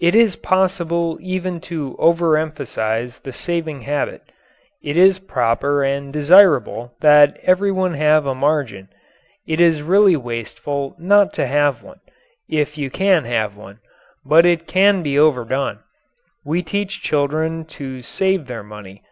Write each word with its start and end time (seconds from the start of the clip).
It 0.00 0.14
is 0.14 0.34
possible 0.34 1.18
even 1.20 1.60
to 1.68 1.94
overemphasize 1.98 3.20
the 3.20 3.34
saving 3.34 3.82
habit. 3.82 4.22
It 4.82 4.96
is 4.96 5.18
proper 5.18 5.84
and 5.84 6.10
desirable 6.10 6.94
that 7.02 7.38
everyone 7.42 7.92
have 7.92 8.24
a 8.24 8.34
margin; 8.34 8.88
it 9.46 9.60
is 9.60 9.82
really 9.82 10.16
wasteful 10.16 10.96
not 10.98 11.34
to 11.34 11.46
have 11.46 11.82
one 11.82 12.00
if 12.48 12.78
you 12.78 12.88
can 12.88 13.24
have 13.24 13.54
one. 13.54 13.80
But 14.24 14.46
it 14.46 14.66
can 14.66 15.02
be 15.02 15.18
overdone. 15.18 15.80
We 16.46 16.62
teach 16.62 17.02
children 17.02 17.66
to 17.76 18.00
save 18.00 18.46
their 18.46 18.62
money. 18.62 19.02